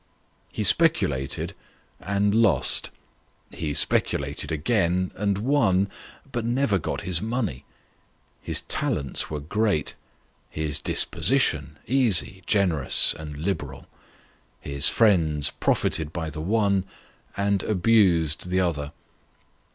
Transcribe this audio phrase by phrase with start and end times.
[0.51, 1.53] He speculated
[1.99, 2.89] and lost.
[3.51, 5.89] He speculated again and won
[6.31, 7.65] but never got his money.
[8.41, 9.93] His talents were great;
[10.49, 13.85] his disposition, easy, generous, and liberal.
[14.59, 16.83] His friends profited by the one,
[17.37, 18.93] and abused the other.